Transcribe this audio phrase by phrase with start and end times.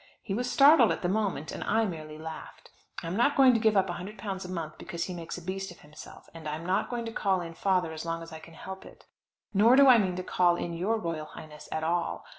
[0.23, 2.71] He was startled at the moment, and I merely laughed.
[3.03, 5.81] I'm not going to give up £100 a month because he makes a beast of
[5.81, 8.83] himself; and I'm not going to call in father as long as I can help
[8.83, 9.05] it;
[9.53, 12.25] nor do I mean to call in your royal highness at all.